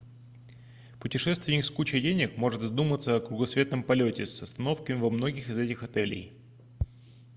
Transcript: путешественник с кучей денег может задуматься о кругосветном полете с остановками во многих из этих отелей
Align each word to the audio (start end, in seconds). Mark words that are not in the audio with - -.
путешественник 0.99 1.63
с 1.63 1.69
кучей 1.69 2.01
денег 2.01 2.35
может 2.35 2.63
задуматься 2.63 3.15
о 3.17 3.19
кругосветном 3.19 3.83
полете 3.83 4.25
с 4.25 4.41
остановками 4.41 4.99
во 4.99 5.11
многих 5.11 5.47
из 5.51 5.57
этих 5.59 5.83
отелей 5.83 6.33